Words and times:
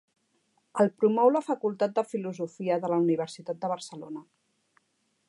El 0.83 0.89
promou 1.01 1.29
la 1.35 1.41
Facultat 1.49 1.93
de 1.99 2.05
Filosofia 2.13 2.81
de 2.87 2.91
la 2.95 2.99
Universitat 3.05 3.63
de 3.67 3.73
Barcelona. 3.75 4.25